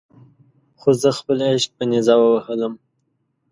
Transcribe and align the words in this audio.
خو 0.79 0.89
زه 1.01 1.09
خپل 1.19 1.37
عشق 1.51 1.69
په 1.77 1.83
نیزه 1.91 2.15
ووهلم. 2.19 2.73